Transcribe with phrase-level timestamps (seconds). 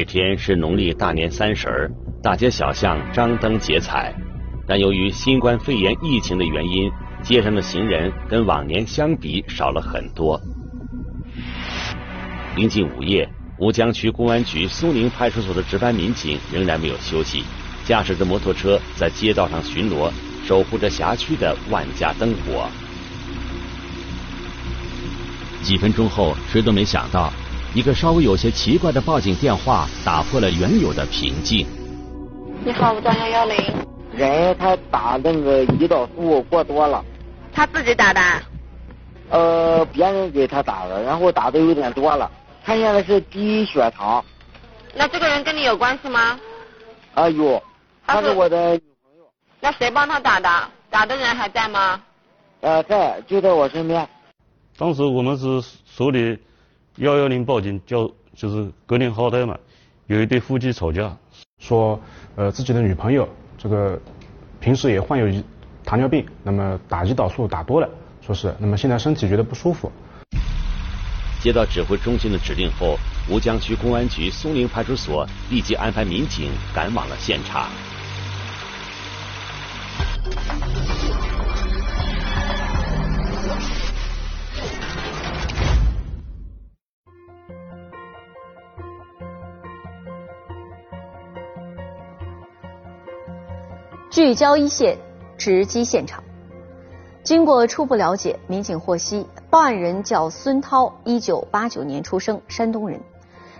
[0.00, 1.90] 这天是农历大年三十儿，
[2.22, 4.14] 大街小巷张灯结彩，
[4.66, 6.90] 但由于新冠肺炎疫情的原因，
[7.22, 10.40] 街上的行人跟往年相比少了很多。
[12.56, 13.28] 临近午夜，
[13.58, 17.44] 吴江区公安局苏宁派出所的值班民警仍然没有休息，
[17.84, 20.10] 驾驶着摩托车在街道上巡逻，
[20.46, 22.66] 守护着辖区的万家灯火。
[25.60, 27.30] 几分钟后，谁都没想到。
[27.72, 31.64] 一个稍微有些奇怪的报警电话打破了原有的平静。
[32.64, 33.56] 你好，幺幺零。
[34.12, 37.04] 人他打那个胰岛素过多了。
[37.52, 38.20] 他自己打的？
[39.30, 42.28] 呃，别人给他打的，然后打的有点多了。
[42.64, 44.24] 他现在是低血糖。
[44.92, 46.40] 那这个人跟你有关系吗？
[47.14, 47.62] 啊有，
[48.04, 49.24] 他是我的女朋友。
[49.60, 50.48] 那谁帮他打的？
[50.90, 52.00] 打的人还在吗？
[52.62, 54.08] 呃，在，就在我身边。
[54.76, 56.36] 当时我们是手里。
[57.00, 59.56] 幺幺零报警叫就是格林豪泰嘛，
[60.06, 61.16] 有一对夫妻吵架，
[61.58, 61.98] 说
[62.36, 63.26] 呃自己的女朋友
[63.56, 63.98] 这个
[64.60, 65.42] 平时也患有
[65.82, 67.88] 糖尿病，那么打胰岛素打多了，
[68.20, 69.90] 说是那么现在身体觉得不舒服。
[71.40, 72.98] 接到指挥中心的指令后，
[73.30, 77.70] 吴江区公安局松陵派出所立即安排民警赶往了现场。
[94.22, 94.98] 聚焦一线，
[95.38, 96.22] 直击现场。
[97.22, 103.00] 经过初步了解，民警获悉，报案人叫孙涛，一九八九年出生，山东人。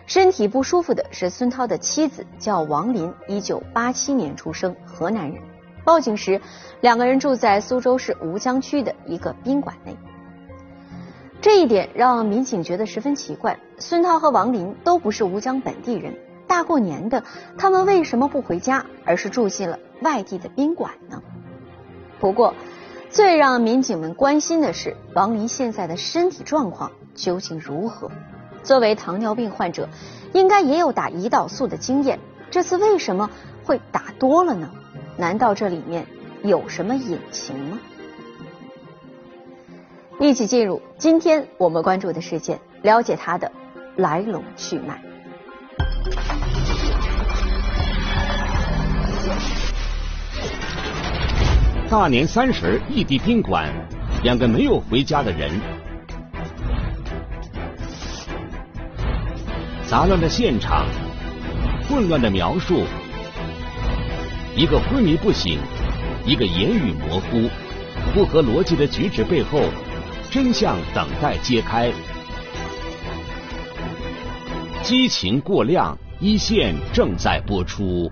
[0.04, 5.40] 身体不舒服的是孙涛的妻子，叫王林，一九八七年出生，河南人。
[5.82, 6.38] 报警时，
[6.82, 9.96] 两个人住在苏州市吴江区的一个宾馆内。
[11.40, 13.58] 这一点让民警觉得十分奇怪。
[13.78, 16.14] 孙涛和王林都不是吴江本地人。
[16.46, 17.24] 大过年的，
[17.56, 21.22] 他们为什么不回家，而是住进了外地的宾馆呢？
[22.18, 22.54] 不过，
[23.10, 28.10] 最让民警们关心的是王林现在的身体状况究竟如何？
[28.62, 29.88] 作为糖尿病患者，
[30.32, 32.18] 应该也有打胰岛素的经验，
[32.50, 33.30] 这次为什么
[33.64, 34.70] 会打多了呢？
[35.16, 36.06] 难道这里面
[36.42, 37.78] 有什么隐情吗？
[40.18, 43.50] 一起进入今天我们关注的事件，了解它的
[43.96, 45.02] 来龙去脉。
[51.90, 53.68] 大年三十，异地宾馆，
[54.22, 55.50] 两个没有回家的人，
[59.88, 60.86] 杂乱的现场，
[61.88, 62.84] 混乱的描述，
[64.54, 65.58] 一个昏迷不醒，
[66.24, 67.50] 一个言语模糊，
[68.14, 69.60] 不合逻辑的举止背后，
[70.30, 71.90] 真相等待揭开。
[74.84, 78.08] 激情过量，一线正在播出。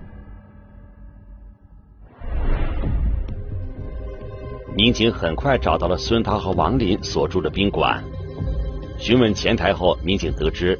[4.79, 8.01] 民警很快找到了孙涛和王林所住的宾馆，
[8.97, 10.79] 询问前台后，民警得知，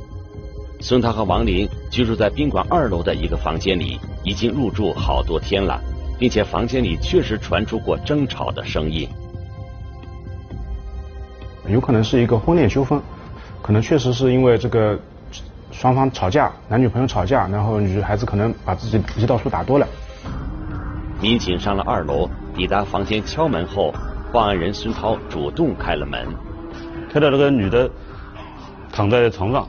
[0.80, 5.82] 孙涛和王林居住在宾馆二楼的一个房间里，已经入住好多天了，
[6.18, 9.06] 并且房间里确实传出过争吵的声音。
[11.68, 13.02] 有可能是一个婚恋纠纷，
[13.62, 14.98] 可能确实是因为这个
[15.74, 19.86] 双方吵架，男女朋友吵架，然后女孩子可能把自己胰岛素打多了。
[21.20, 22.30] 民警上了二楼。
[22.60, 23.94] 抵达房间敲门后，
[24.34, 26.28] 报案人孙涛主动开了门。
[27.10, 27.90] 看到这个女的
[28.92, 29.66] 躺在床上，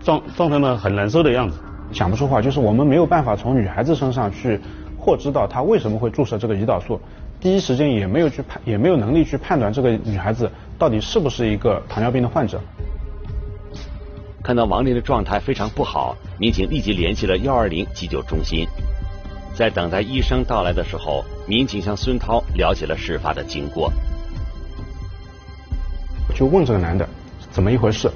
[0.00, 1.58] 状状态呢很难受的样子，
[1.90, 2.42] 讲不出话。
[2.42, 4.60] 就是我们没有办法从女孩子身上去
[4.98, 7.00] 获知到她为什么会注射这个胰岛素，
[7.40, 12.60] 第一时间也没有去判，也没有能力去判断这个女孩子到底是不是一个糖尿病的患者。
[14.42, 18.68] 看到王林的状态非常不好，民警立即联系了幺二零急救中心。
[19.56, 23.92] 在等待医生到来的时候，民警向孙涛了解了事发的经过，
[26.34, 27.08] 就问这个男的
[27.52, 28.10] 怎么一回事，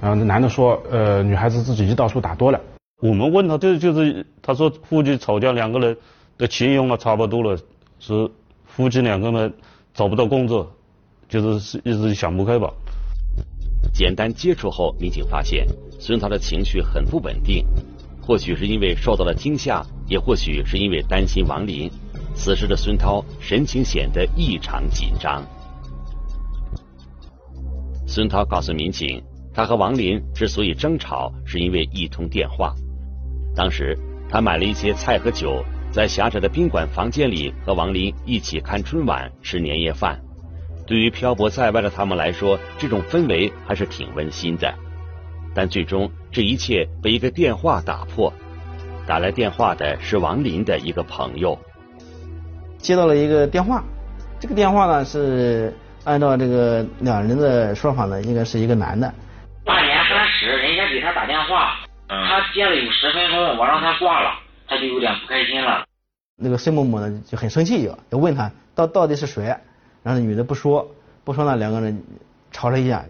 [0.00, 2.60] 然后那男的说，呃，女孩子自己胰岛素打多了。
[3.02, 5.96] 我们问他，这就是他说夫妻吵架，两个人
[6.38, 7.58] 的钱用了差不多了，
[7.98, 8.30] 是
[8.64, 9.52] 夫妻两个人
[9.92, 10.70] 找不到工作，
[11.28, 12.72] 就是一直想不开吧。
[13.92, 15.66] 简单接触后，民警发现
[15.98, 17.66] 孙涛的情绪很不稳定。
[18.26, 21.90] 或许是因为受到了惊吓，也或许是因为担心王林。
[22.34, 25.44] 此时的孙涛神情显得异常紧张。
[28.06, 29.22] 孙涛告诉民警，
[29.52, 32.74] 他和王林之所以争吵，是因为一通电话。
[33.54, 33.96] 当时
[34.28, 35.62] 他买了一些菜和酒，
[35.92, 40.18] 在狭窄的宾馆房间里和王林一起看春晚、吃年夜饭。
[40.86, 44.74] 对于漂泊在外的他们来说，这种氛围还是挺温馨的。
[45.54, 48.32] 但最终，这一切被一个电话打破。
[49.06, 51.58] 打来电话的是王林的一个朋友。
[52.78, 53.84] 接到了一个电话，
[54.40, 55.74] 这个电话呢是
[56.04, 59.12] 按照这个两人的说法呢，应该是一个男的。
[59.64, 61.76] 大年三十，人家给他打电话，
[62.08, 65.84] 他接了有十分钟，我让他挂了，他就有点不开心了。
[66.36, 69.44] 那个孙某某呢就很生气，就就问他到到底是谁，
[70.02, 70.90] 然后那女的不说，
[71.24, 72.02] 不说呢两个人
[72.50, 73.04] 吵了一架。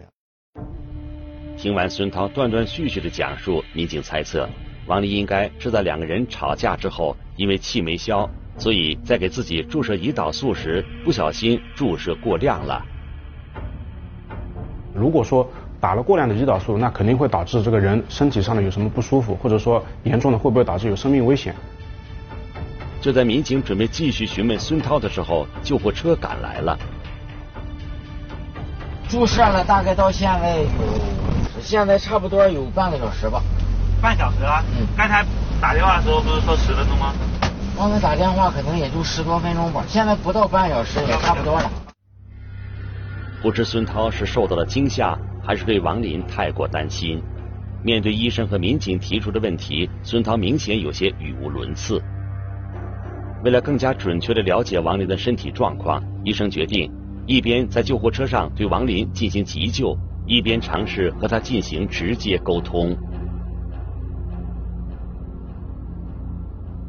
[1.64, 4.46] 听完孙涛断断续续的讲述，民警猜测
[4.84, 8.28] 王丽应该是在两个人吵架之后，因为气没消。
[8.58, 12.84] 所以在给自己注射胰岛素时，不小心注射过量了。
[14.94, 15.50] 如果说
[15.80, 21.54] 打了过量的胰岛素，那肯定会导致这个人身体上的有什么不舒服，或者说严重的会不会导致有生命危险？
[23.00, 26.78] 就在民警准备继续询问孙涛的时候，救护车赶来了。
[29.08, 30.68] 注射了大概到现在有，
[31.64, 33.42] 现在差不多有半个小时吧。
[34.02, 34.62] 半小时啊？
[34.78, 34.86] 嗯。
[34.96, 35.24] 刚才
[35.60, 37.14] 打电话的时候不是说十分钟吗？
[37.76, 41.70] 刚才打电话可能也就十多分钟吧，现在不到半小时也差不多了。
[43.42, 47.20] 不知孙涛是受到了惊吓，还是对王林太过担心。
[47.82, 52.00] 面对医生和民警提出的问题，孙涛明显有些语无伦次。
[53.42, 56.90] 为了更加准确的了解王林的身体状况，医生决定
[57.26, 59.94] 一边在救护车上对王林进行急救，
[60.26, 62.96] 一边尝试和他进行直接沟通。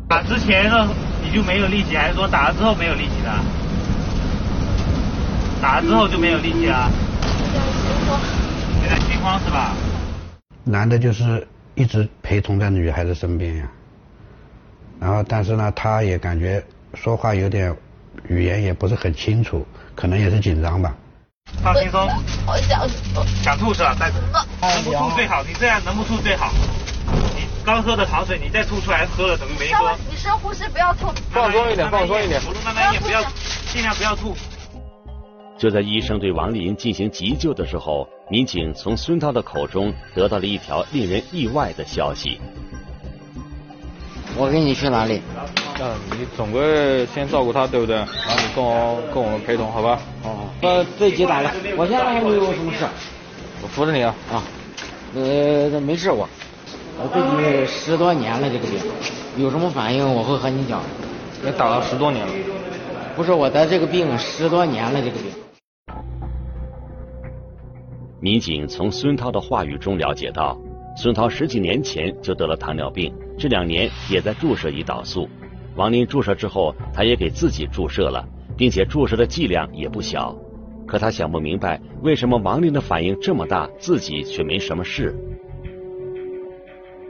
[0.08, 0.88] 打之前呢
[1.24, 3.32] 你就没有力气，还是说打了之后没有力气的？
[5.62, 6.90] 打了之后就没有力气了？
[8.82, 9.74] 有点心慌是吧？
[10.64, 13.68] 男的就是一直陪同在女孩子身边呀，
[15.00, 17.76] 然后但是呢，他也感觉说话有点
[18.30, 19.66] 语言也不是很清楚，
[19.96, 20.96] 可能也是紧张吧。
[21.64, 22.08] 放轻松。
[22.46, 23.96] 我想吐想吐是吧？
[24.00, 24.12] 再
[24.62, 26.52] 能不吐最好，你这样能不吐最好。
[27.36, 29.98] 你刚喝的糖水，你再吐出来，喝了等于没喝。
[30.10, 31.12] 你深呼吸，不要吐。
[31.32, 33.24] 放松一点，放松一点，慢慢咽，不要，
[33.72, 34.36] 尽量不要吐。
[35.58, 42.40] 就在医生对王林进行急救的时候，民警从孙涛的口中得到了一条令人意外的消息。
[44.38, 45.22] 我跟你去哪里？
[45.78, 47.98] 嗯，你总归先照顾他，对不对？
[47.98, 50.00] 然后你跟我跟我们陪同，好吧？
[50.24, 50.48] 哦。
[50.62, 52.86] 呃，自己打了，我现在还没有什么事。
[53.62, 54.16] 我扶着你啊。
[54.32, 54.44] 啊。
[55.16, 56.28] 呃，没事我。
[56.98, 58.80] 我自己十多年了，这个病
[59.38, 60.82] 有什么反应我会和你讲。
[61.46, 62.34] 也打了十多年了。
[63.18, 65.30] 不是我得这个病十多年了，这个病。
[68.22, 70.58] 民警从孙涛的话语中了解到，
[70.96, 75.28] 孙涛十几年前就得了糖尿病，这两年也在注射胰岛素。
[75.76, 78.26] 王林注射之后，他也给自己注射了，
[78.56, 80.34] 并且注射的剂量也不小。
[80.88, 85.14] 可他想不明白，为什么王林的反应这么大，自己却没什么事。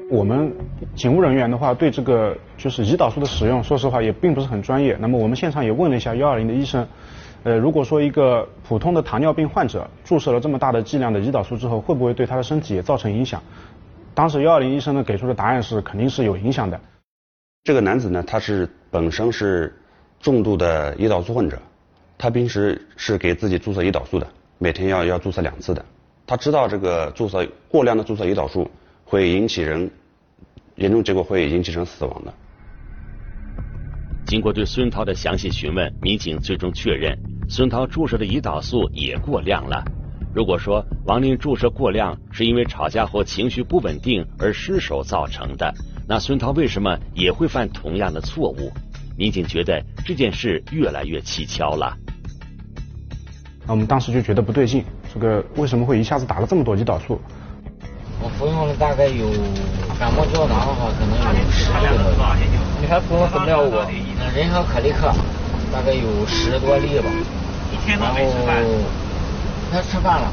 [0.10, 0.52] 我们
[0.96, 4.98] 警务人员的话，对这个就是胰岛素的使用，说实话也并不是很专业。
[5.00, 6.88] 那么我们现场也问了一下幺二零的医生，
[7.44, 13.42] 呃，如果说一个普通的糖尿病患者注射了这么大的剂量的胰岛素之后，会不会对他的身体也造成影响？
[14.16, 16.80] 当时幺二零医生呢给出的答案是肯定是有影响的。
[17.66, 19.76] 这个男子呢，他是本身是
[20.20, 21.60] 重度的胰岛素患者，
[22.16, 24.28] 他平时是给自己注射胰岛素的，
[24.60, 25.84] 每天要要注射两次的。
[26.28, 28.70] 他知道这个注射过量的注射胰岛素。
[29.08, 29.92] 会引起人
[30.78, 32.34] 严重结果会引起人死亡的。
[34.26, 37.16] 经过对孙涛的详细询问，民警最终确认
[37.48, 39.84] 孙涛注射的胰岛素也过量了。
[40.34, 45.72] 如果说王林注射过量是因为吵架后情绪不稳定而失手造成的，
[46.08, 48.72] 那孙涛为什么也会犯同样的错误？
[49.18, 51.98] 民警觉得这件事越来越蹊跷了。
[53.66, 57.20] 那我们当时就觉得不对劲，这个为什么会一下子打了这么多胰岛素？
[58.22, 59.30] 我服用了大概有
[59.98, 62.38] 感冒胶囊的话，可能有十粒吧。
[62.82, 63.72] 你还服用什么药物？
[64.36, 65.12] 人和可立克，
[65.72, 67.10] 大概有十多粒吧。
[67.74, 68.64] 一天都没吃饭。
[69.72, 70.32] 他吃饭了。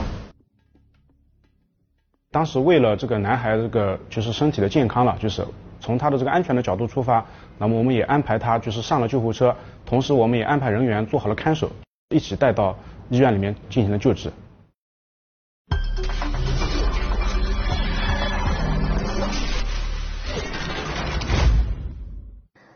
[2.30, 5.46] 当时为了这个男孩这个就是身体的健康了，就是
[5.82, 7.26] 从他的这个安全的角度出发，
[7.58, 11.68] 那么我们也安排他就是上了救护车，同时我们也安排人员做好了看守，
[12.10, 12.76] 一起带到
[13.10, 14.32] 医院里面进行了救治。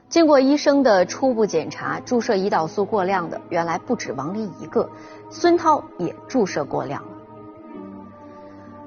[0.09, 4.91] 经过医生的初步检查，注射胰岛素过量的原来不止王林一个，
[5.31, 7.16] 孙涛也注射过量了。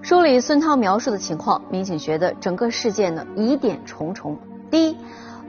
[0.02, 4.38] 梳理孙涛描述的情况，民警觉得整个事件呢疑点重重。
[4.72, 4.98] 第一，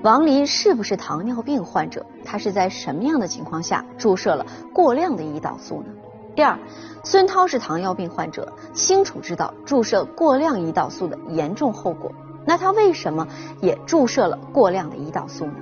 [0.03, 2.05] 王林是不是糖尿病患者？
[2.25, 5.93] 他是在什么样的情况下注射了过量的胰岛素呢？
[6.35, 6.59] 第二，
[7.05, 12.11] 孙涛是糖尿病患者，清楚知道注射过量胰岛素的严重后果。
[12.45, 13.29] 那他为什么
[13.61, 15.55] 也注射了过量的胰岛素呢？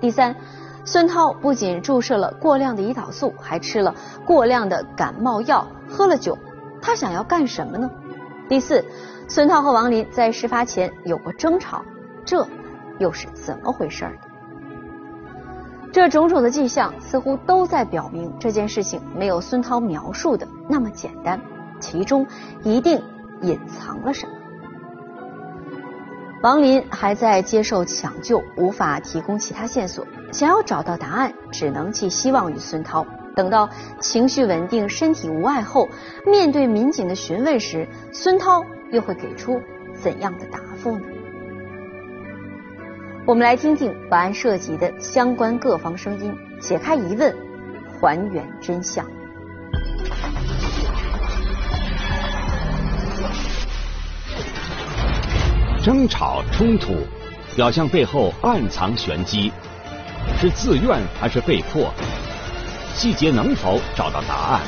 [0.00, 0.34] 第三，
[0.86, 3.94] 孙涛不仅注射了过量的胰岛素，还吃了
[4.24, 6.38] 过量的感冒药，喝了酒，
[6.80, 7.90] 他想要干什么呢？
[8.50, 8.84] 第四，
[9.28, 11.84] 孙涛和王林在事发前有过争吵，
[12.24, 12.44] 这
[12.98, 14.10] 又是怎么回事呢？
[15.92, 21.40] 这种种的迹象似乎都在表明这件事情没有孙涛描述的那么简单，
[21.78, 22.26] 其中
[22.64, 23.00] 一定
[23.40, 24.32] 隐藏了什么。
[26.42, 30.04] 王林还在接受抢救，无法提供其他线索。
[30.32, 33.06] 想要找到答案，只能寄希望于孙涛。
[33.34, 33.68] 等到
[34.00, 35.88] 情绪稳定、身体无碍后，
[36.26, 39.60] 面对民警的询问时，孙涛又会给出
[39.94, 41.04] 怎样的答复呢？
[43.26, 47.34] 我们来听听本案涉及的相关各方声音，解开疑问，
[48.00, 49.06] 还原真相。
[55.82, 56.92] 争吵冲突，
[57.56, 59.50] 表象背后暗藏玄机，
[60.38, 61.90] 是自愿还是被迫？
[62.94, 64.60] 细节能否找到答案？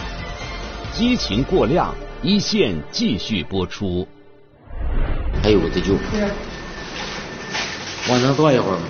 [0.93, 4.07] 激情过量，一线继续播出。
[5.43, 5.95] 还有我的酒，
[8.11, 8.85] 往上坐一会儿吗？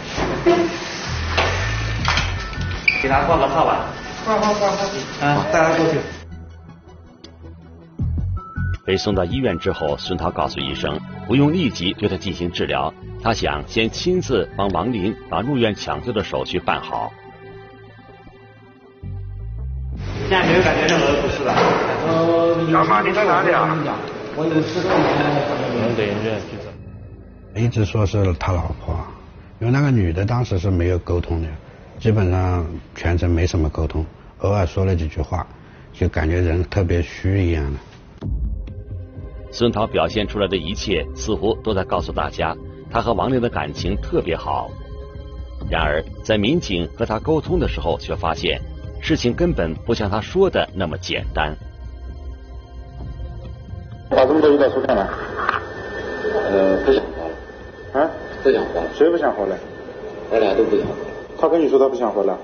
[3.02, 3.86] 给他挂个号吧。
[4.24, 5.26] 挂挂挂挂。
[5.26, 5.98] 啊，带他过去。
[8.84, 17.12] 被送到医院之后，孙涛告诉医生，不用立即对他进行治疗，他想先亲自帮王林把入院抢救的手续办好。
[20.32, 21.52] 现在没有感觉任何不适了。
[22.72, 23.68] 小马，你在哪里啊？
[24.34, 27.60] 我有事能等一下去找。
[27.60, 28.96] 一直说是他老婆，
[29.60, 31.48] 因为那个女的当时是没有沟通的，
[31.98, 34.06] 基本上全程没什么沟通，
[34.38, 35.46] 偶尔说了几句话，
[35.92, 37.78] 就感觉人特别虚一样的。
[39.50, 42.56] 孙涛表现出来的一切，似乎都在告诉大家，
[42.90, 44.70] 他和王玲的感情特别好。
[45.68, 48.58] 然而，在民警和他沟通的时候，却发现
[49.02, 51.54] 事情根本不像他说的那么简单。
[54.08, 55.08] 把这么多胰岛素干嘛？
[56.32, 57.34] 呃，不想活了。
[58.04, 58.10] 啊？
[58.44, 58.86] 不想活了。
[58.94, 59.56] 谁不想活了？
[60.30, 60.94] 我俩都不想活。
[61.36, 62.38] 他跟你说他不想活了？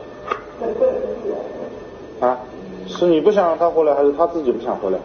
[2.21, 2.37] 啊？
[2.89, 4.99] 是你不想让他活了，还是他自己不想活了？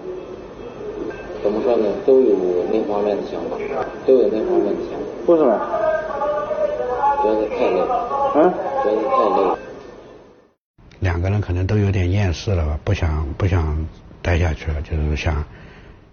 [1.43, 1.85] 怎么说呢？
[2.03, 2.35] 都有
[2.71, 3.57] 那方面的想法，
[4.07, 5.05] 都有那方面的想法。
[5.27, 5.53] 为什么？
[7.21, 8.33] 觉得太累了。
[8.37, 8.51] 嗯？
[8.83, 9.62] 觉得太累。
[11.03, 13.85] 两个人可能都有点厌世了吧，不想不想
[14.21, 15.45] 待下去了，就是想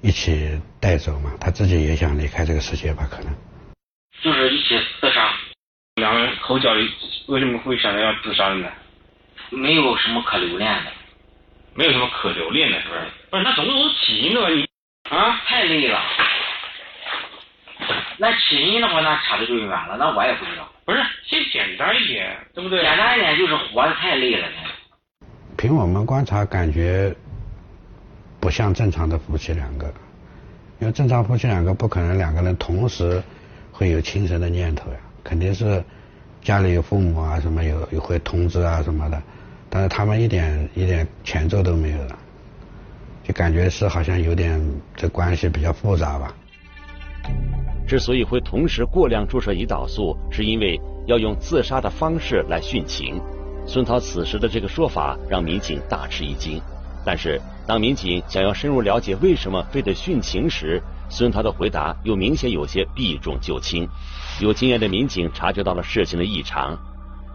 [0.03, 1.31] 一起带走嘛。
[1.41, 3.33] 他自己也想离开这个世界吧，可能。
[4.21, 5.33] 就是一起自杀。
[5.95, 6.91] 两个人口角里
[7.29, 8.69] 为什么会想着要自杀呢？
[9.51, 10.91] 没有什么可留恋的。
[11.75, 13.01] 没有什么可留恋的，是不是？
[13.31, 14.49] 不是，那总有起因的吧？
[14.49, 14.69] 你
[15.09, 16.03] 啊，太累了。
[18.19, 20.69] 那起因的话，那扯的就远了，那我也不知道。
[20.85, 22.83] 不是，先简单一点，对不对？
[22.83, 24.49] 简单一点就是活的太累了。
[25.61, 27.15] 凭我们观察，感觉
[28.41, 29.93] 不像正常的夫妻两个，
[30.79, 33.23] 因为正常夫妻两个不可能两个人同时
[33.71, 35.85] 会有轻生的念头呀，肯定是
[36.41, 39.23] 家里有父母啊什么有有会通知啊什么的，
[39.69, 42.19] 但是他们一点一点前奏都没有了。
[43.23, 44.59] 就感觉是好像有点
[44.97, 46.35] 这关系比较复杂吧。
[47.87, 53.21] 之所以会同时过量注射胰岛素，是因为要用自杀的方式来殉情。
[53.73, 56.61] 孙涛此时的这个说法让民警大吃一惊。
[57.05, 63.89] 但是当民警想要深入了解为什么非得殉情时，孙涛的回答又明显有些避重就轻。
[64.41, 66.77] 有经验的民警察觉到了事情的异常，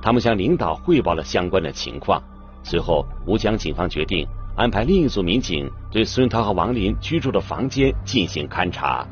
[0.02, 2.22] 他们向领导汇报了相关的情况。
[2.64, 4.28] 随后，吴江警方决定。
[4.58, 9.08] 安排另一组民警对孙涛和王林居住的房间进行勘查。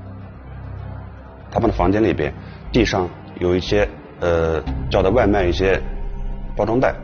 [1.49, 2.33] 他们的房间里边，
[2.71, 3.87] 地上有一些
[4.19, 5.81] 呃叫的外卖一些
[6.55, 6.95] 包装袋，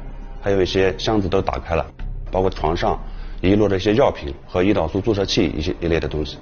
[0.42, 1.86] 还有一些箱子都打开了，
[2.32, 3.00] 包括床上
[3.42, 6.38] 遗落的一些药品和胰岛素注射器一些一类的东西。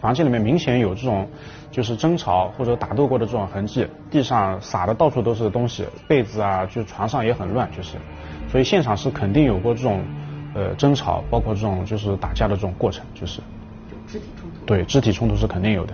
[0.00, 1.28] 房间里面明显有这种
[1.70, 7.96] 就是争吵或者打斗过的这种痕迹，地上撒的到处都是东西，被子啊，就床上也很乱，就是，
[8.50, 10.04] 所以现场是肯定有过这种。
[10.54, 13.42] 呃，争吵包括这种就是打架的这种过程，就是
[14.06, 14.64] 肢体冲突。
[14.64, 15.92] 对，肢体冲突是肯定有的。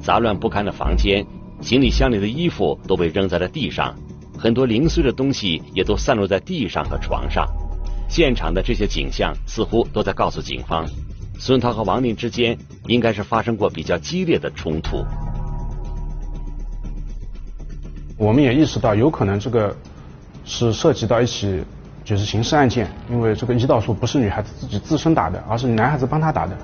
[0.00, 1.26] 杂乱不堪的房间，
[1.60, 3.94] 行李箱里的衣服都被扔在了地上，
[4.38, 7.46] 很多零碎的东西也都散落在地上和床上。
[8.08, 10.86] 现场的这些景象似乎都在告诉警方，
[11.38, 15.04] 孙涛和王林之间应该是发生过比较激烈的冲突。
[18.16, 19.76] 我们也意识到，有可能这个
[20.44, 21.64] 是涉及到一起。
[22.04, 26.56] 就是刑事案件，因为这个胰岛素不是女孩子自己自身打的，而是男孩子帮她打的。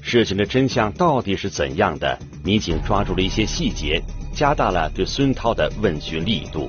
[0.00, 2.18] 事情的真相到底是怎样的？
[2.42, 4.02] 民警抓住了一些细节，
[4.34, 6.68] 加大了对孙涛的问询力度。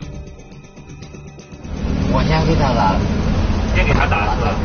[2.11, 2.99] 我先给他打的，
[3.75, 4.55] 先给他打的是吧？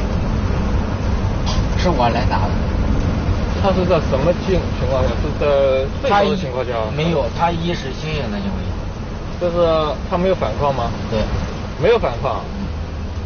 [1.79, 2.51] 是我来打的。
[3.63, 5.09] 他是在什么情情况下？
[5.19, 5.47] 是在
[6.03, 6.73] 醉酒的情况下？
[6.95, 8.59] 没有，他意识清醒的行为。
[9.41, 10.91] 就是他没有反抗吗？
[11.11, 11.21] 对，
[11.81, 12.41] 没有反抗。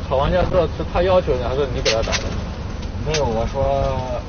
[0.08, 2.24] 吵完架之后是他要求你，还是你给他打的？
[3.06, 4.20] 没有，我说。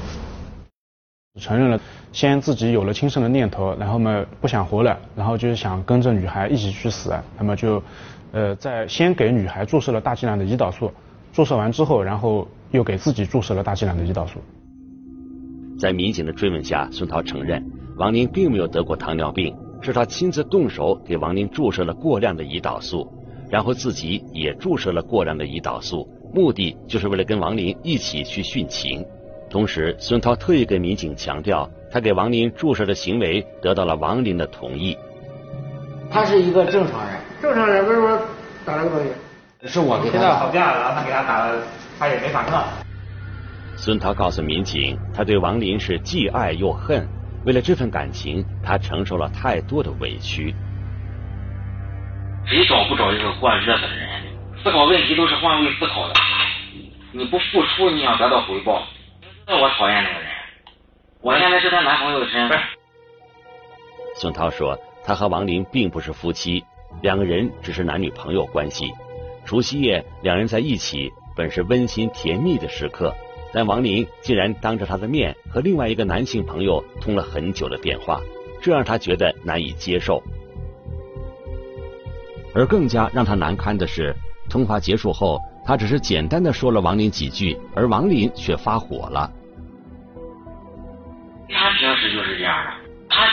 [1.42, 1.80] 承认了，
[2.14, 7.82] 先自己有了轻生的念头，然后嘛不想活了，然后就是想跟着女孩一起去死，那么就，
[8.32, 10.92] 呃，在先给女孩注射了大剂量的胰岛素，
[11.34, 14.40] 注射完之后，然后又给自己注射了大剂量的胰岛素。
[15.80, 17.62] 在民警的追问下，孙涛承认
[17.98, 23.12] 王林并没有得过糖尿病，是他亲自动手给王林注射了过量的胰岛素，
[23.50, 29.04] 然后自己也注射了过量的胰岛素，目的就是为了跟王林一起去殉情。
[29.50, 34.98] 同时，孙涛特意跟民警强调，他给王林注射的行为得到了王林的同意。
[36.10, 38.20] 他是一个正常人，正常人为什么
[38.66, 39.68] 打这个东西？
[39.68, 40.40] 是我给他打。
[40.40, 41.62] 吵架，然后他给他打了，
[42.00, 42.64] 他也没反抗。
[43.76, 47.08] 孙涛告诉民警，他对王林是既爱又恨，
[47.46, 50.56] 为了这份感情，他承受了太多的委屈。
[52.48, 54.10] 谁找不找一个过日子的人？
[54.64, 56.16] 思考问题都是换位思考的，
[57.12, 58.82] 你不付出，你想得到回报。
[59.46, 60.30] 那我讨厌那个人，
[61.24, 62.60] 我现在是她男朋友的身份。
[64.16, 66.62] 孙涛说，他和王林并不是夫妻，
[67.02, 68.92] 两个人只是男女朋友关系。
[69.46, 73.14] 除夕夜，两人在一起本是温馨甜蜜的时刻，
[73.54, 78.20] 但王林竟然当着他的面和另外一个男性朋友通了很久的电话，
[78.62, 80.22] 这让他觉得难以接受。
[82.54, 84.14] 而更加让他难堪的是，
[84.50, 85.40] 通话结束后。
[85.66, 89.32] 他只是简单的说了王林几句，而王林却发火了。
[91.54, 92.72] 他平时就是这样的，
[93.10, 93.28] 他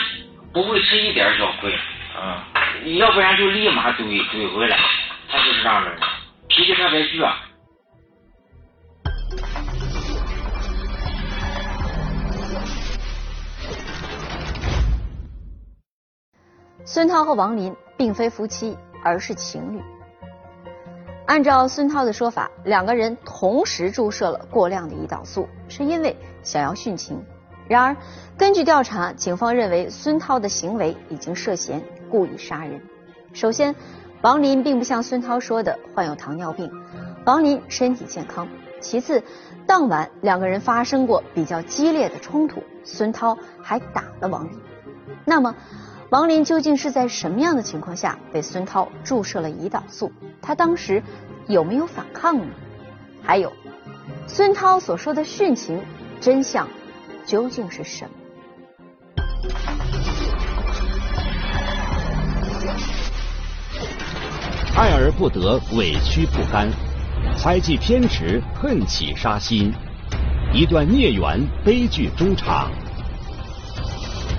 [0.52, 1.74] 不会吃一点小亏，
[2.16, 4.78] 嗯，要不然就立马怼怼回来，
[5.28, 5.98] 他就是这样的人，
[6.48, 7.32] 脾气特别倔。
[16.84, 19.82] 孙涛和王林并非夫妻，而是情侣。
[21.26, 27.24] 按照孙涛的说法，两个人同时注射了过量的胰岛素，是因为想要殉情。
[27.70, 27.96] 然而，
[28.36, 31.80] 根据调查，警方认为孙涛的行为已经涉嫌
[32.10, 32.82] 故意杀人。
[33.32, 33.76] 首先，
[34.22, 36.68] 王林并不像孙涛说的患有糖尿病，
[37.24, 38.48] 王林身体健康。
[38.80, 39.22] 其次，
[39.68, 44.58] 当晚两个人发生过比较激烈的冲突，孙涛还打了王林。
[45.24, 45.54] 那么，
[46.08, 50.10] 王林究竟是在什么样的情况下被孙涛注射了胰岛素？
[50.42, 51.00] 他当时
[51.46, 52.46] 有没有反抗呢？
[53.22, 53.52] 还有，
[54.26, 55.80] 孙涛所说的殉情
[56.20, 56.66] 真相
[57.30, 58.10] 究竟是什么？
[64.76, 66.68] 爱而不得，委屈不甘，
[67.36, 69.72] 猜忌偏执，恨起杀心，
[70.52, 72.68] 一段孽缘，悲剧终场，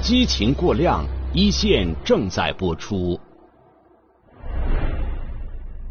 [0.02, 1.06] 激情过量。
[1.34, 3.18] 一线正在播出。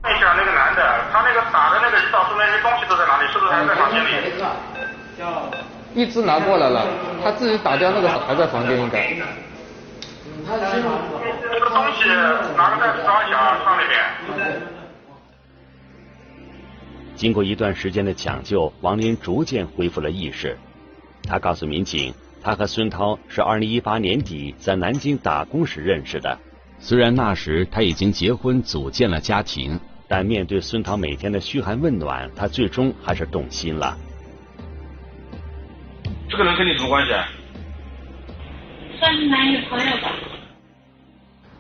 [0.03, 3.27] 问一下那个男的，他那个打的那个胰岛素那些东西都在哪里？
[3.33, 4.11] 是不是还在房间里？
[5.95, 6.87] 一只拿过来了，
[7.23, 9.15] 他自己打掉那个还在房间应该。
[10.47, 12.09] 那个东西
[12.57, 14.61] 拿个袋子装一下，放那边。
[17.15, 20.57] 经过一段时间的抢救，王林逐渐恢复了意识。
[21.25, 22.15] 他告诉民警。
[22.43, 26.39] 他和孙涛是二零一八年底在南京打工时认识的。
[26.79, 33.95] 虽然那时他已经结婚组建了家庭，但面对孙涛每天的嘘寒问暖，他最终还是动心了。
[36.31, 37.13] 这个人跟你什么关系？
[38.99, 40.13] 算是男女朋友吧。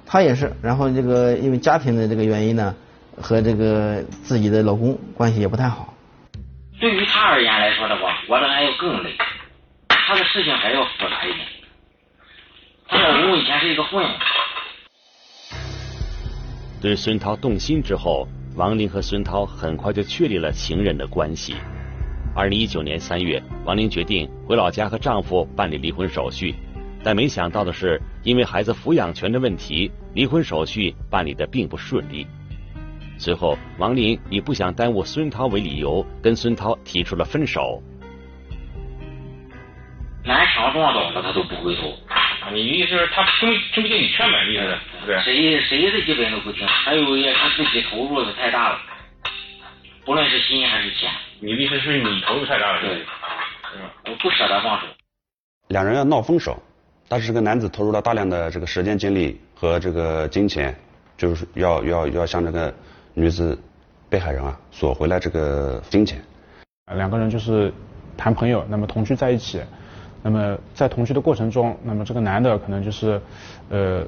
[0.06, 2.74] 他也是，然后这个因为家庭的这个原因呢，
[3.16, 5.94] 和这个自己的老公关系也不太好。
[6.78, 9.12] 对于他而言来说的话，我的爱要更累。
[9.88, 11.46] 他的事情还要复杂一点。
[12.88, 14.10] 他老公以前是一个混子。
[16.80, 21.54] 对孙涛动心之后，王林和孙涛很快就确立了情人的关系。
[22.32, 26.54] 二零一九年三月，王林决定回老家和丈夫办理离婚手续，
[27.02, 32.26] 但没想到的是，因为孩子抚养权的问题，离婚手续办理的并不顺利。
[33.18, 37.82] 随后，王林以不想耽误孙涛为理由，跟孙涛提出了分手。
[40.24, 41.92] 南墙撞倒了，他都不回头。
[42.52, 44.46] 你意思是他听听不进你劝呗？
[44.48, 44.78] 意思是？
[45.06, 45.20] 对。
[45.22, 48.78] 谁谁的基本都不听，还有也他自己投入的太大了，
[50.04, 51.10] 不论是心还是钱。
[51.42, 52.80] 你的意思是你投入太大了？
[52.82, 53.04] 对。
[54.06, 54.86] 我不舍得放手。
[55.68, 56.60] 两人要闹分手，
[57.08, 60.74] 但是这个男子投入了大量的这个时间精力和这个金钱，
[61.16, 62.74] 就是要要要向这个
[63.14, 63.58] 女子
[64.08, 66.20] 被害人啊索回来这个金钱。
[66.94, 67.72] 两个人就是
[68.18, 69.62] 谈朋友，那么同居在一起，
[70.22, 73.18] 那么在同居的过程中，那么这个男的可能就是
[73.70, 74.04] 呃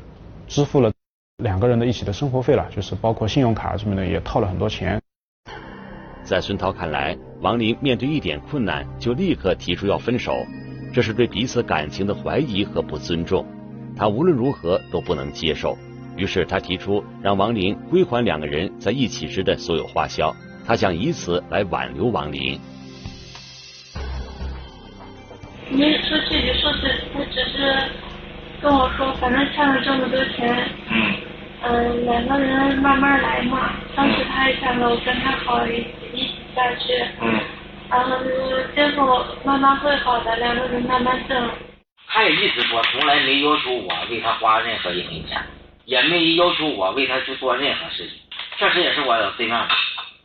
[0.49, 0.93] 支付了
[1.39, 5.02] 两个人的一起的生活费了，就是包括信用卡什么的也套了很多钱。
[6.33, 10.33] 在孙涛看来，王林面对一点困难就立刻提出要分手，
[10.91, 13.47] 这是对彼此感情的怀疑和不尊重，
[13.95, 15.77] 他无论如何都不能接受。
[16.17, 20.35] 于是他提出让王林归还两个人在一起时的所有花销，
[20.67, 22.59] 他想以此来挽留王林。
[25.69, 27.77] 你说这句说是，他只是
[28.63, 31.15] 跟我说，反正欠了这么多钱，嗯，
[31.61, 33.75] 嗯，两个人慢慢来嘛。
[33.95, 37.41] 当时他还想着我跟他好一一起下去，嗯，
[37.91, 38.17] 然后
[38.75, 41.51] 结果慢慢会好的，两个人慢慢挣。
[42.09, 45.41] 他也一直说，从来没要求我为他花任何一分钱，
[45.85, 48.17] 也没要求我为他去做任何事情。
[48.59, 49.69] 确实也是我自愿的，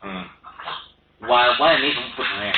[0.04, 0.26] 嗯，
[1.28, 2.54] 我我也没什么不承认。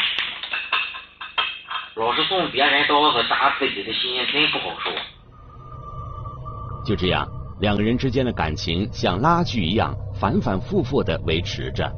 [1.95, 4.91] 老是送别人刀子扎自己的心，真不好受。
[6.85, 7.27] 就这样，
[7.59, 11.89] 两个人之间的感情像拉锯一样反反复复的维持着。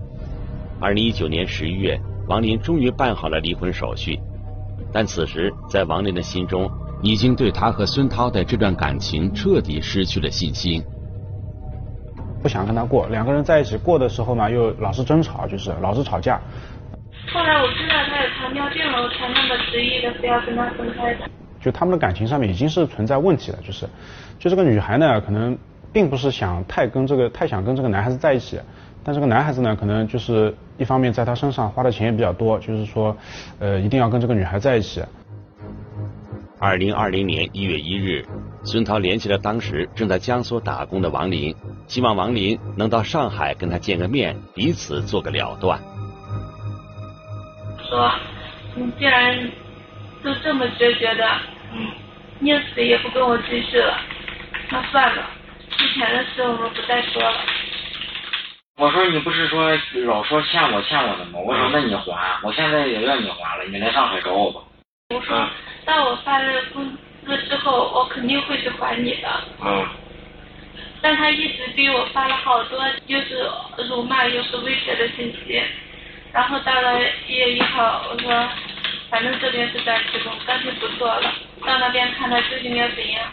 [0.79, 4.19] 二零一九年十一月，王林终于办好了离婚手续，
[4.93, 6.69] 但此时在王林的心中，
[7.01, 10.83] 已经对他和孙涛的这段感情彻底失去了信心。
[12.43, 16.39] 不想跟他过，两个人在一起过的时候呢，又老是争吵，就是老是吵架。
[17.33, 21.29] 后来我知道他有糖尿病了，我才那么执意的非要跟他分开的。
[21.59, 23.87] 就他们的感情上面已经是存在问题了，就是，
[24.39, 25.55] 就这个女孩呢，可能
[25.93, 28.59] 并不是想太跟这个太想跟这个男孩子在一起，
[29.03, 33.15] 但这个男孩子呢，可能就是一方面在他身上花的钱也比较多，就是说，
[33.59, 35.03] 呃，一定要跟这个女孩在一起。
[36.59, 38.23] 二零二零年一月一日，
[38.63, 41.55] 孙涛联系了当时正在江苏打工的王林，
[41.87, 45.79] 希望王林能到上海跟他见个面，彼此做个了断。
[47.89, 48.11] 说，
[48.75, 49.49] 你既然
[50.23, 51.25] 都这么决绝的，
[51.73, 51.87] 嗯，
[52.39, 53.97] 宁死也不跟我继续了，
[54.69, 55.23] 那算了，
[55.81, 57.43] 之前的事我们不再说了。
[58.77, 59.71] 我说你不是说
[60.05, 61.39] 老说欠我欠我的吗？
[61.43, 64.61] 我说那你还，我现在也让你还了，你来上海找我吧。
[65.09, 65.49] 我说，
[65.83, 69.27] 到我发了工资之后，我肯定会去还你的。
[69.59, 69.87] 嗯。
[71.01, 73.49] 但他一直逼我发了好多，又是
[73.89, 75.63] 辱骂又是威胁的信息。
[76.31, 78.47] 然后到了一月一号，我说，
[79.09, 81.33] 反正这边是在施工，干脆不做了，
[81.65, 83.23] 到那边看他究竟要怎样。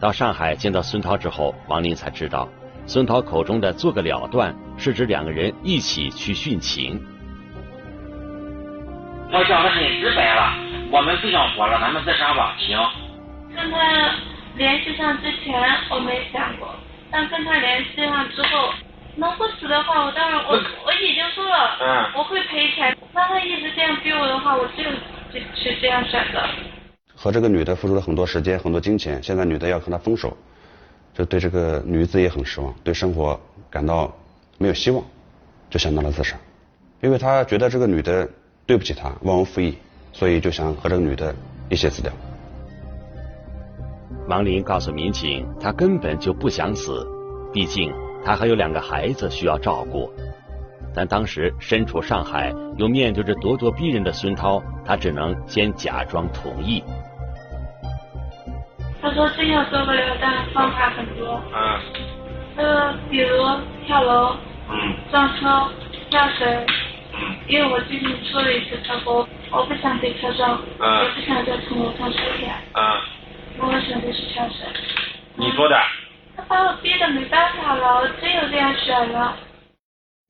[0.00, 2.48] 到上海见到孙涛之后，王林才知道，
[2.86, 7.00] 孙涛口中的做个了断，是指两个人一起去殉情。
[9.32, 10.54] 我讲的很直白了，
[10.90, 12.78] 我们不想活了，咱们自杀吧，行。
[13.54, 14.10] 跟他
[14.56, 15.54] 联系上之前，
[15.90, 16.74] 我没想过，
[17.10, 18.72] 但跟他联系上之后。
[19.16, 22.96] 能不死的话，我当然我我已经说了，嗯，我会赔钱。
[23.12, 24.90] 那他一直这样逼我的话，我只有
[25.54, 26.40] 去这样选择。
[27.24, 30.36] 和这个女的付出了很多时间、很多金钱，现在女的要和他分手，
[31.14, 34.14] 就对这个女子也很失望，对生活感到
[34.58, 35.02] 没有希望，
[35.70, 36.36] 就想到了自杀。
[37.00, 38.28] 因为他觉得这个女的
[38.66, 39.78] 对不起他，忘恩负义，
[40.12, 41.34] 所以就想和这个女的
[41.70, 42.12] 一起死掉。
[44.28, 47.08] 王林告诉民警，他根本就不想死，
[47.54, 47.90] 毕竟。
[48.22, 50.10] 他还有两个孩子需要照顾，
[50.94, 56.84] 但当时身处上海，又面对着咄咄逼人的孙涛，他只能先假装同意。
[59.04, 61.38] 他说真要做不了，但方法很多。
[61.52, 61.78] 嗯。
[62.56, 63.36] 呃，比如
[63.84, 64.34] 跳楼。
[64.70, 64.94] 嗯。
[65.10, 65.68] 撞车、
[66.08, 66.64] 跳水。
[67.12, 67.36] 嗯。
[67.46, 70.58] 因为我最近出了一次车祸，我不想被车撞。
[70.78, 71.04] 嗯。
[71.04, 72.62] 也不想在从楼上摔下来。
[72.72, 72.82] 嗯。
[73.58, 74.66] 我选择是跳水。
[75.34, 75.76] 你说的。
[76.34, 79.36] 他把我逼得没办法了，我只有这样选了。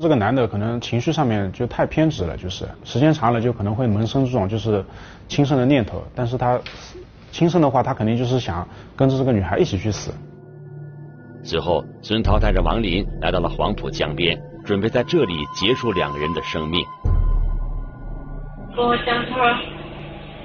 [0.03, 4.85] 这个男的可能情绪上面就太偏执了，就是时间长了就可能会萌生这种就是
[5.29, 6.05] 轻生的念头。
[6.17, 6.59] 但是他
[7.35, 10.15] 轻生的话，他肯定就是想跟着这个女孩一起去死。
[11.43, 16.87] 随后，孙涛带着王林来到了黄浦江边，准备在这里结束两个人的生命。
[18.77, 19.53] 跟我讲他说，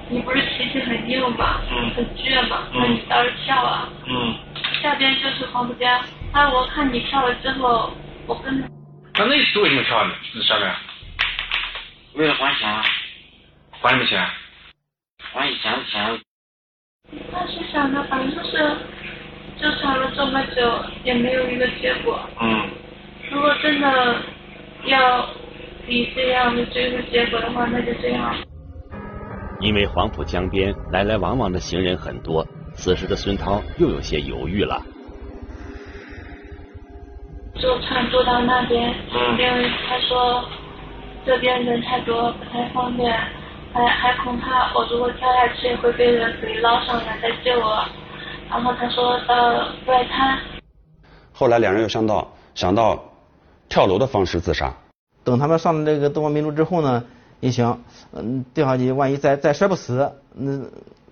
[0.08, 1.60] 你不是脾气很硬吗？
[1.70, 1.94] 嗯。
[1.94, 2.66] 很倔吗？
[2.74, 3.88] 那你倒是跳啊。
[4.08, 4.34] 嗯。
[4.82, 7.92] 下边就是黄浦江，那我看你跳了之后，
[8.26, 8.58] 我跟。
[9.14, 10.12] 那那是为什么跳呢？
[10.42, 10.68] 下面？
[12.16, 12.68] 为了还钱。
[13.80, 14.26] 还什么钱？
[15.32, 16.20] 还以前的钱。
[17.32, 18.56] 当时想的，反正就是，
[19.60, 20.62] 纠缠了这么久，
[21.04, 22.20] 也没有一个结果。
[22.40, 22.68] 嗯。
[23.30, 24.16] 如果真的
[24.86, 25.26] 要
[25.86, 28.34] 以这样的最后结果的话，那就这样。
[29.60, 34.82] 因为黄浦江边来来往往的行人很多，此时的孙涛又有些犹豫了。
[37.54, 38.94] 坐船坐到那边，
[39.38, 40.44] 因为他说
[41.26, 43.14] 这边人太多不太方便，
[43.72, 47.84] 还还恐怕我如果跳下去会被人给捞上来再救我。
[48.48, 50.38] 然后他说到外滩。
[51.32, 53.02] 后来两人又想到想到
[53.68, 54.74] 跳楼的方式自杀。
[55.22, 57.04] 等他们上了那个东方明珠之后呢，
[57.38, 57.80] 一想，
[58.12, 60.60] 嗯，掉下去万一再再摔不死，那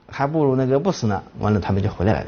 [0.09, 1.23] 还不如那个不死呢。
[1.39, 2.27] 完了，他们就回来了。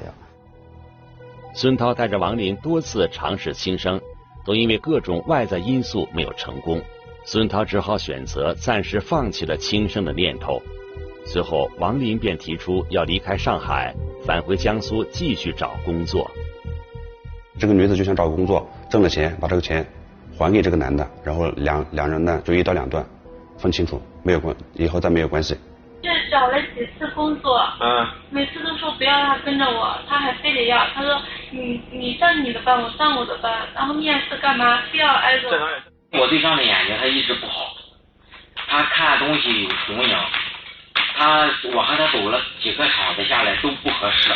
[1.55, 4.01] 孙涛带着王林多次尝试轻生，
[4.45, 6.81] 都因为各种外在因素没有成功。
[7.24, 10.61] 孙涛只好选择暂时放弃了轻生的念头。
[11.26, 16.28] 随后，王林便提出要离开上海，返回江苏继续找工作。
[17.59, 19.87] 这个女子就想找个工作，挣了钱把这个钱
[20.37, 23.04] 还给这个男的，然后两两人呢就一刀两断，
[23.59, 25.54] 分清楚，没有关，以后再没有关系。
[26.02, 30.85] 这找了几次工作，嗯，每次都说不要他跟着我，他还非得要。
[30.94, 35.48] 他说你你上你的班，我上我的班，然后面试干嘛非要挨着。
[35.50, 37.75] 我我对象的眼睛他一直不好，
[38.55, 40.16] 他看东西有重影，
[41.16, 44.31] 他我和他走了几个厂子下来都不合适。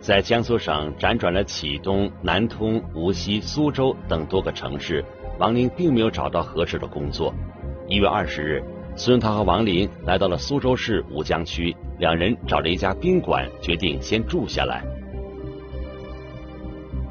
[0.00, 5.04] 在江苏省辗转了启东、南通、无锡、苏州等多个城市，
[5.38, 7.34] 王林并没有找到合适的工作。
[7.86, 8.62] 一月二十日。
[8.96, 14.82] 孙涛和王林来到了苏州市吴江区，两人找了一家宾馆，决定先住下来。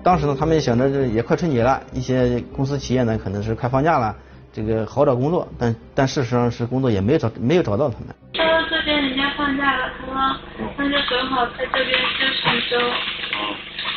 [0.03, 4.15] 当时呢，他们想着这也快春节了，一些公司企业呢可能是快放假了，
[4.53, 8.07] 这个好找工作，但但事实上是工作也没有找没有找到他们。
[8.33, 10.39] 他说这边人家放假了，他说
[10.77, 12.77] 那就正好在这边休息一周，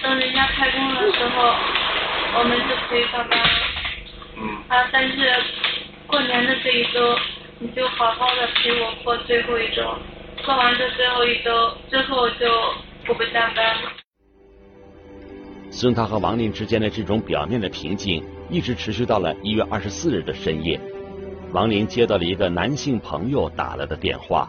[0.02, 1.54] 等人家开工的时候，
[2.38, 3.48] 我们就可以上班了。
[4.36, 4.42] 嗯。
[4.68, 5.16] 啊，但是
[6.06, 7.16] 过年的这一周。
[7.64, 9.96] 你就好好的陪我过最后一周，
[10.44, 12.50] 过完这最后一周之后就
[13.06, 14.01] 我不上班了。
[15.74, 20.78] 孙涛和王林之间的这种表面的平静，一直持续到了一月二十四日的深夜。
[21.50, 24.46] 王林接到了一个男性朋友打来的电话。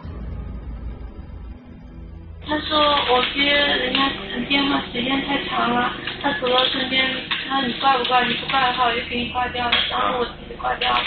[2.46, 4.06] 他说我接人家
[4.46, 7.10] 电话时间太长了，他走到身边，
[7.48, 8.22] 他说你挂不挂？
[8.22, 9.74] 你不挂的话，我就给你挂掉了。
[9.90, 11.02] 然后我自己挂掉了。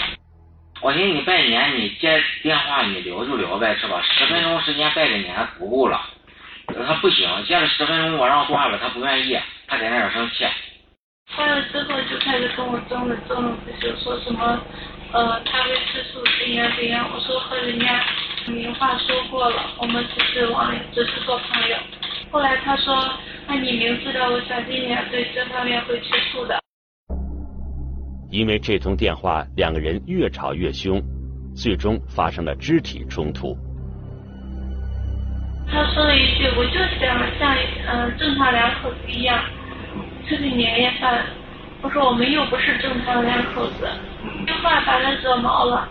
[0.82, 4.02] 我寻思你拜年，你接电话你留就留呗，是吧？
[4.02, 6.00] 十分钟时间拜个年不够了。
[6.66, 10.44] 他不行，接了十分钟我让挂了，他不愿意，他在那儿生气。
[11.36, 14.58] 挂了之后就开始跟我争论争论不休，说什么
[15.12, 17.08] 呃他会吃醋怎样怎样。
[17.14, 18.02] 我说和人家
[18.46, 21.76] 明话说过了，我们只是网友，只是做朋友。
[22.30, 23.12] 后来他说，
[23.46, 26.58] 那你明知道我小心点，对这方面会吃醋的。
[28.30, 31.02] 因为这通电话，两个人越吵越凶，
[31.54, 33.56] 最终发生了肢体冲突。
[35.70, 37.54] 他说了一句：“我就想像
[37.86, 39.42] 嗯正常两口子一样
[40.28, 41.24] 吃个年夜饭。”
[41.80, 43.88] 我说：“我们又不是正常两口子。”
[44.46, 45.88] 这话把他惹毛了。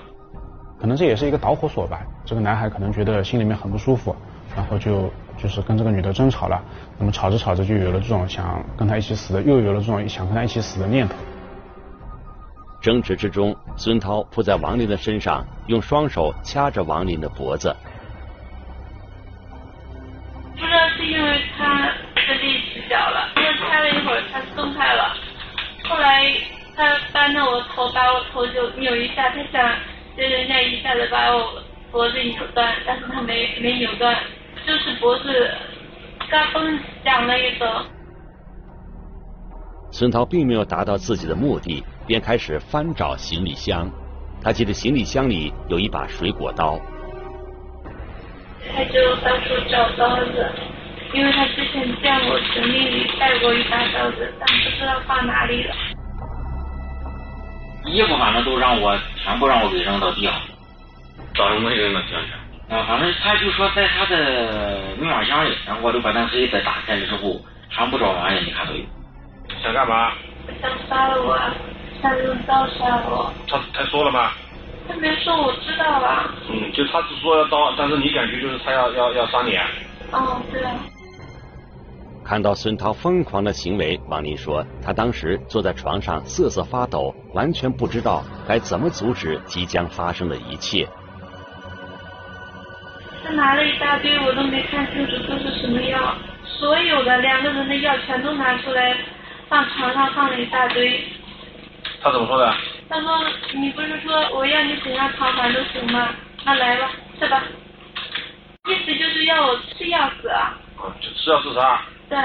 [0.80, 2.02] 可能这也是一个导火索吧。
[2.23, 4.15] 这个男孩可能觉得心里面很不舒服，
[4.56, 6.62] 然后就就是跟这个女的争吵了。
[7.00, 11.15] 那么吵着吵着就有了这种想跟她一起死的，又有了这种想跟她一起死的念头。
[12.80, 17.76] 争执之中，孙涛扑在王林的身上，用双手掐着王林的脖子。
[20.59, 25.15] 不知道是因为他的力气小了，因为掐了一会儿，他松开了。
[25.87, 26.33] 后来
[26.75, 29.75] 他扳着我头，把我头就扭一下，他想
[30.17, 34.17] 就人家一下子把我脖子扭断，但是他没没扭断，
[34.65, 35.51] 就是脖子
[36.29, 37.85] 嘎嘣响了一声。
[39.91, 43.89] 孙涛并没有达到自己的目的，便开始翻找行李箱。
[44.43, 46.79] 他记得行李箱里有一把水果刀。
[48.75, 50.51] 他就到处找刀子，
[51.13, 55.73] 因为他之前见我行李里带过一把刀子，但不知道放哪里了。
[57.86, 60.34] 衣服反正都让我全部让我给扔到地上。
[61.34, 62.77] 找什么东西扔到地上？
[62.77, 68.82] 啊，反正他就说在他的密码箱里，然后我就把那黑子打开了之后，全部找完也没看到有。
[69.63, 70.12] 想干嘛？
[70.62, 71.39] 想杀了我，
[72.01, 73.32] 想用刀杀我。
[73.47, 74.32] 他他说了吗？
[74.88, 76.34] 他没说，我知道了。
[76.50, 79.67] 嗯，就他只说要刀，但是你感觉就是他要要要杀你啊？
[80.12, 80.73] 哦，对啊。
[82.23, 90.88] 看到孙涛疯狂的行为，王林说，他当时坐在床上瑟瑟发抖，完全不知道该怎么阻止即将发生的一切。
[93.23, 98.95] 他拿了一大堆，我都没看清楚这是什么药，所有的两个人的药全都拿出来。
[99.50, 101.02] 放床上放了一大堆。
[102.02, 102.54] 他怎么说的？
[102.89, 103.19] 他说
[103.54, 106.10] ：“你不是说我要你怎样偿还都行吗？
[106.45, 107.43] 那来吧，这是吧？
[108.69, 110.58] 意思就是要我吃药死啊。
[111.02, 111.82] 吃药自杀。
[112.08, 112.17] 对，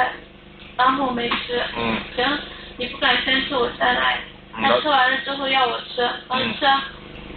[0.77, 1.61] 然后我没吃。
[1.77, 1.97] 嗯。
[2.15, 2.39] 行，
[2.77, 4.21] 你不敢先吃，我再来。
[4.53, 6.67] 他吃完了之后要我吃，我吃。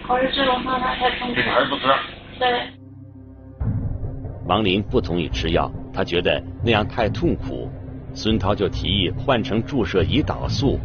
[0.07, 1.41] 我是这种方法太痛苦。
[1.41, 1.83] 还是不吃？
[2.37, 2.61] 对。
[4.47, 7.71] 王林不同意吃药，他觉得那样太痛苦。
[8.13, 10.79] 孙涛就提议换成注射胰岛素。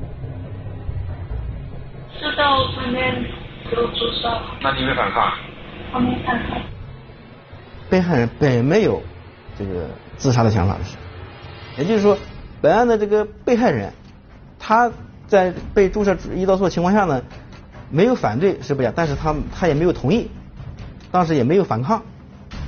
[2.21, 3.25] 知道旁边
[3.73, 4.41] 有注射。
[4.61, 5.33] 那你没反抗？
[5.95, 6.61] 我没反抗。
[7.89, 9.03] 被害人本没有
[9.59, 10.81] 这个自杀的想法的，
[11.77, 12.17] 也就是说，
[12.61, 13.93] 本案的这个被害人，
[14.59, 14.93] 他
[15.27, 17.23] 在被注射胰岛素的情况下呢，
[17.91, 20.31] 没有反对是不假，但是他他也没有同意，
[21.11, 22.03] 当时也没有反抗。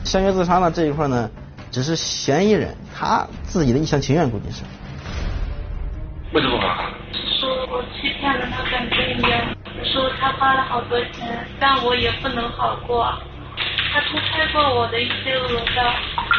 [0.03, 1.31] 相约自杀呢这一块呢，
[1.71, 4.65] 只是嫌疑人他自己的一厢情愿，估计是。
[6.33, 6.59] 为什么？
[7.39, 13.13] 说我欺骗了他感情一样，说他花了好多钱，但我也不能好过。
[13.93, 15.93] 他偷拍过我的一些裸照，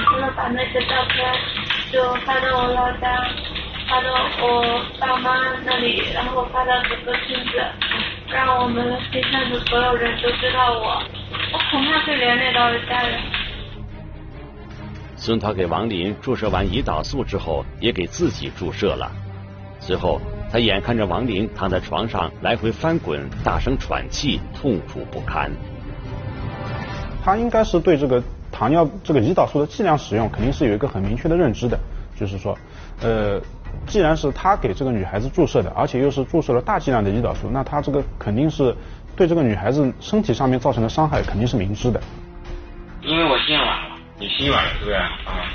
[0.08, 1.32] 除了把那些照片
[1.92, 3.24] 就发到我老家，
[3.88, 4.10] 发到
[4.42, 7.64] 我爸妈那里，然后发到整个村子，
[8.30, 11.04] 让我们新村的所有人都知道我，
[11.54, 13.20] 我恐怕会连累到了家人。
[15.16, 19.12] 孙涛给王林注射完胰岛素之后，也给自己注射了。
[19.86, 25.52] 随后，他眼看着王林躺在床上来回翻滚，大声喘气，痛苦不堪。
[27.22, 31.78] 他应该是对这个糖尿这个胰岛素的剂量使用肯定是有一个很明确的认知的，
[32.18, 32.58] 就是说，
[33.02, 33.42] 呃，
[33.86, 38.74] 既然是他给这个女孩子注射的，而且又是注射了大剂量的胰岛素，那他这个肯定是
[39.18, 42.00] 对这个女孩子身体上面造成的伤害肯定是明知的。
[43.02, 44.94] 因为我心软了，你心软了是不是？
[44.96, 45.12] 啊，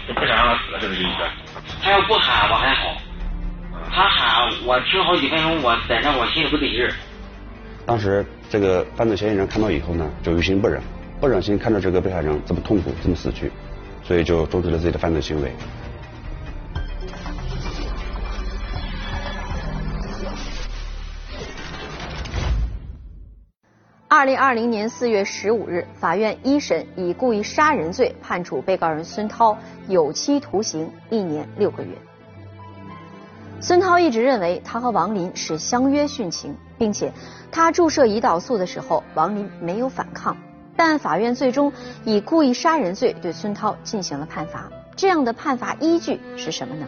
[0.07, 1.19] 就不想让她死了，是不是意思？
[1.83, 2.97] 他要不喊我还好，
[3.91, 6.93] 他喊我听好几分钟，我在那我心里不得劲儿。
[7.87, 10.81] 当时这个犯罪嫌疑人看到以后呢，就于心不忍。
[11.21, 13.51] 不忍心看到这个被害人这么痛苦、这么死去，
[14.05, 15.53] 所以就终止了自己的犯罪行为。
[24.07, 31.91] 二零二零年四月十五日，法院一审以故意杀人罪判处被告人孙涛有期徒刑一年六个月。
[33.61, 37.13] 孙涛一直认为他和王林是相约殉情，并且
[37.51, 40.37] 他注射胰岛素的时候，王林没有反抗。
[40.77, 41.73] 但法院最终
[42.05, 46.87] 以故意杀人罪对孙涛进行了判罚，这样的判罚依据是什么呢？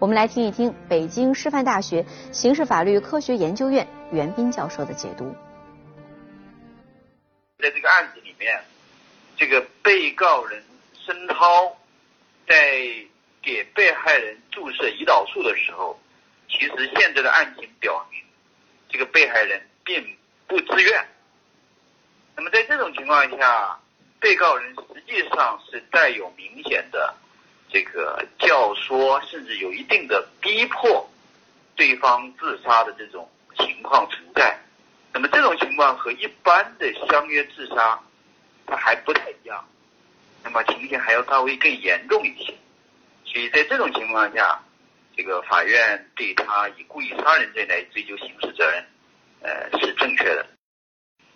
[0.00, 5.32] 我们来听一听北京师范大学刑事法律科学研究院袁斌教授的解读。
[7.60, 8.60] 在这个案子里面，
[9.36, 10.60] 这个被告人
[10.94, 11.76] 孙涛
[12.48, 12.54] 在
[13.40, 15.96] 给被害人注射胰岛素的时候，
[16.48, 18.20] 其实现在的案情表明，
[18.88, 21.08] 这个被害人并不自愿。
[22.36, 23.78] 那么在这种情况下，
[24.20, 27.14] 被告人实际上是带有明显的
[27.68, 31.08] 这个教唆，甚至有一定的逼迫
[31.76, 34.58] 对方自杀的这种情况存在。
[35.12, 37.98] 那么这种情况和一般的相约自杀，
[38.66, 39.64] 它还不太一样。
[40.44, 42.54] 那么情形还要稍微更严重一些。
[43.24, 44.60] 所以在这种情况下，
[45.18, 48.86] 这个法院对他以故意杀人罪来追究刑事责任，
[49.42, 50.46] 呃，是正确的。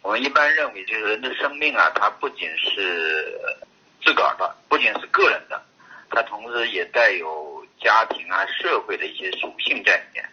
[0.03, 3.37] 我们一般认为，就是人的生命啊，它不仅是
[4.01, 5.61] 自个儿的，不仅是个人的，
[6.11, 10.25] 它同时也带有家庭啊、社会的一些属性在里面。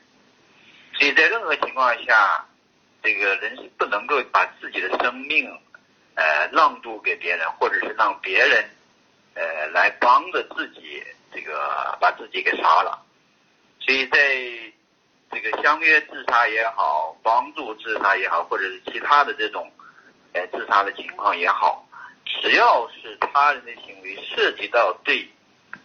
[0.93, 2.45] 所以在任何情况下，
[3.01, 5.49] 这个人是不能够把自己的生命
[6.13, 8.69] 呃让渡给别人，或者是让别人
[9.33, 11.03] 呃来帮着自己
[11.33, 13.07] 这个把自己给杀了。
[13.89, 14.19] 所以在
[15.31, 19.67] 这个相约自杀也好，帮助自杀也好，或者是其他的这种，
[20.33, 21.83] 呃，自杀的情况也好，
[22.23, 25.27] 只要是他人的行为涉及到对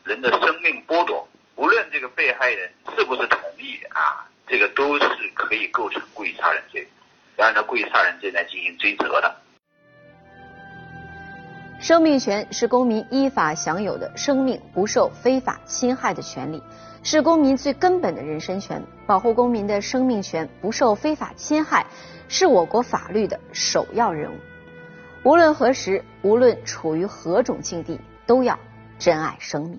[0.05, 1.26] 人的生命剥夺，
[1.57, 6.86] 无论这个被害人是不是同意啊，这个都是可以构成故意杀人罪，
[7.38, 9.34] 按照故意杀人罪来进行追责的。
[11.85, 16.62] 生命权是公民依法享有的生命不受非法侵害的权利。
[17.03, 21.85] 是公民最根本的人身权，保护公民的生命权不受非法侵害，
[22.26, 24.37] 是我国法律的首要任务。
[25.24, 28.59] 无论何时，无论处于何种境地，都要
[28.99, 29.78] 珍爱生命。